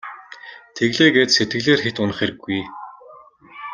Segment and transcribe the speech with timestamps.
[0.75, 2.59] Тэглээ гээд сэтгэлээр хэт унах хэрэггүй.